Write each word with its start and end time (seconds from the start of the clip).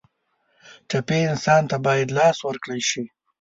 ټپي 0.89 1.21
انسان 1.31 1.61
ته 1.69 1.77
باید 1.85 2.13
لاس 2.17 2.37
ورکړل 2.47 2.81
شي. 2.89 3.03